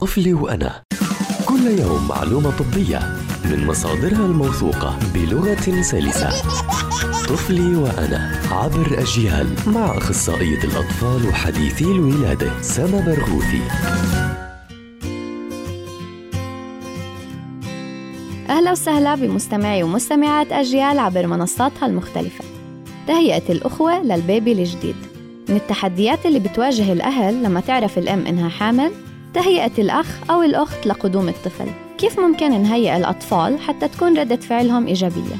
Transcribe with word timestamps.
طفلي 0.00 0.34
وأنا. 0.34 0.82
كل 1.46 1.78
يوم 1.78 2.08
معلومة 2.08 2.50
طبية 2.50 2.98
من 3.44 3.66
مصادرها 3.66 4.26
الموثوقة 4.26 4.98
بلغة 5.14 5.82
سلسة. 5.82 6.30
طفلي 7.28 7.76
وأنا 7.76 8.40
عبر 8.50 9.02
أجيال 9.02 9.46
مع 9.66 9.98
أخصائية 9.98 10.58
الأطفال 10.64 11.28
وحديثي 11.28 11.84
الولادة 11.84 12.62
سما 12.62 13.00
برغوثي. 13.00 13.62
أهلا 18.48 18.70
وسهلا 18.72 19.14
بمستمعي 19.14 19.82
ومستمعات 19.82 20.52
أجيال 20.52 20.98
عبر 20.98 21.26
منصاتها 21.26 21.86
المختلفة. 21.86 22.44
تهيئة 23.06 23.52
الأخوة 23.52 24.02
للبيبي 24.02 24.52
الجديد. 24.52 24.96
من 25.48 25.56
التحديات 25.56 26.26
اللي 26.26 26.38
بتواجه 26.38 26.92
الأهل 26.92 27.42
لما 27.42 27.60
تعرف 27.60 27.98
الأم 27.98 28.26
إنها 28.26 28.48
حامل 28.48 28.90
تهيئة 29.34 29.72
الأخ 29.78 30.30
أو 30.30 30.42
الأخت 30.42 30.86
لقدوم 30.86 31.28
الطفل. 31.28 31.66
كيف 31.98 32.20
ممكن 32.20 32.62
نهيئ 32.62 32.96
الأطفال 32.96 33.58
حتى 33.58 33.88
تكون 33.88 34.18
ردة 34.18 34.36
فعلهم 34.36 34.86
إيجابية؟ 34.86 35.36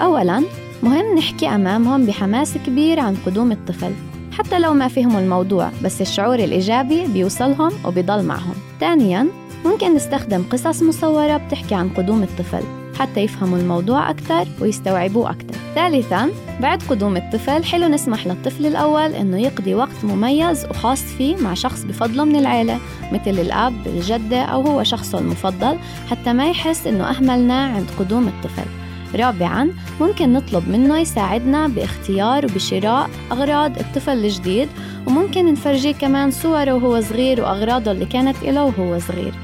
أولاً 0.00 0.42
مهم 0.82 1.18
نحكي 1.18 1.48
أمامهم 1.48 2.06
بحماس 2.06 2.54
كبير 2.66 3.00
عن 3.00 3.16
قدوم 3.26 3.52
الطفل 3.52 3.92
حتى 4.32 4.58
لو 4.58 4.74
ما 4.74 4.88
فهموا 4.88 5.20
الموضوع 5.20 5.70
بس 5.84 6.00
الشعور 6.00 6.34
الإيجابي 6.34 7.06
بيوصلهم 7.06 7.70
وبيضل 7.84 8.24
معهم. 8.24 8.54
ثانياً 8.80 9.26
ممكن 9.64 9.94
نستخدم 9.94 10.44
قصص 10.52 10.82
مصورة 10.82 11.36
بتحكي 11.36 11.74
عن 11.74 11.88
قدوم 11.88 12.22
الطفل 12.22 12.62
حتى 12.98 13.20
يفهموا 13.20 13.58
الموضوع 13.58 14.10
أكثر 14.10 14.48
ويستوعبوه 14.60 15.30
أكثر. 15.30 15.54
ثالثاً 15.74 16.30
بعد 16.60 16.82
قدوم 16.82 17.16
الطفل 17.16 17.64
حلو 17.64 17.88
نسمح 17.88 18.26
للطفل 18.26 18.66
الأول 18.66 19.14
إنه 19.14 19.40
يقضي 19.40 19.74
وقت 19.74 20.04
مميز 20.04 20.66
وخاص 20.66 21.02
فيه 21.02 21.36
مع 21.36 21.54
شخص 21.54 21.82
بفضله 21.82 22.24
من 22.24 22.36
العيلة 22.36 22.78
مثل 23.12 23.30
الأب، 23.30 23.86
الجدة 23.86 24.42
أو 24.42 24.62
هو 24.62 24.82
شخصه 24.82 25.18
المفضل 25.18 25.78
حتى 26.10 26.32
ما 26.32 26.46
يحس 26.46 26.86
إنه 26.86 27.04
أهملناه 27.10 27.74
عند 27.74 27.86
قدوم 27.98 28.28
الطفل. 28.28 28.66
رابعا 29.14 29.70
ممكن 30.00 30.32
نطلب 30.32 30.68
منه 30.68 30.98
يساعدنا 30.98 31.68
باختيار 31.68 32.44
وبشراء 32.44 33.10
أغراض 33.32 33.78
الطفل 33.78 34.24
الجديد 34.24 34.68
وممكن 35.06 35.52
نفرجيه 35.52 35.92
كمان 35.92 36.30
صوره 36.30 36.72
وهو 36.72 37.00
صغير 37.00 37.40
وأغراضه 37.40 37.90
اللي 37.90 38.06
كانت 38.06 38.36
له 38.42 38.64
وهو 38.64 38.98
صغير. 38.98 39.34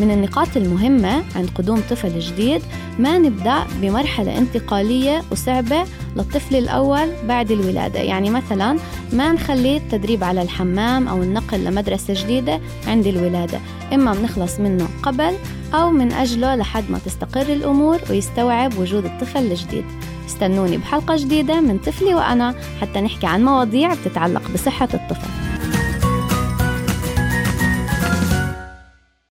من 0.00 0.10
النقاط 0.10 0.56
المهمة 0.56 1.22
عند 1.36 1.50
قدوم 1.54 1.82
طفل 1.90 2.20
جديد 2.20 2.62
ما 2.98 3.18
نبدأ 3.18 3.66
بمرحلة 3.82 4.38
انتقالية 4.38 5.22
وصعبة 5.30 5.84
للطفل 6.16 6.56
الأول 6.56 7.08
بعد 7.28 7.50
الولادة. 7.50 7.98
يعني 7.98 8.30
مثلا 8.30 8.78
ما 9.12 9.32
نخليه 9.32 9.76
التدريب 9.76 10.24
على 10.24 10.42
الحمام 10.42 11.08
أو 11.08 11.22
النقل 11.22 11.64
لمدرسة 11.64 12.14
جديدة 12.24 12.60
عند 12.86 13.06
الولادة. 13.06 13.60
إما 13.92 14.12
بنخلص 14.12 14.60
منه 14.60 14.88
قبل 15.02 15.34
أو 15.74 15.90
من 15.90 16.12
أجله 16.12 16.56
لحد 16.56 16.84
ما 16.90 16.98
تستقر 16.98 17.52
الأمور 17.52 18.00
ويستوعب 18.10 18.78
وجود 18.78 19.04
الطفل 19.04 19.52
الجديد. 19.52 19.84
استنوني 20.26 20.76
بحلقة 20.78 21.16
جديدة 21.16 21.60
من 21.60 21.78
طفلي 21.78 22.14
وأنا 22.14 22.54
حتى 22.80 23.00
نحكي 23.00 23.26
عن 23.26 23.44
مواضيع 23.44 23.94
بتتعلق 23.94 24.42
بصحة 24.54 24.88
الطفل. 24.94 25.49